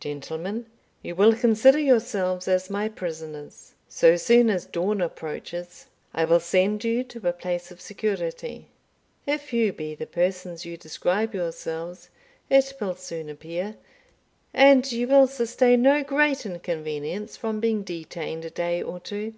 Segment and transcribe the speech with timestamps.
[0.00, 0.66] Gentlemen,
[1.00, 3.72] you will consider yourselves as my prisoners.
[3.88, 8.66] So soon as dawn approaches, I will send you to a place of security.
[9.26, 12.10] If you be the persons you describe yourselves,
[12.50, 13.76] it will soon appear,
[14.52, 19.32] and you will sustain no great inconvenience from being detained a day or two.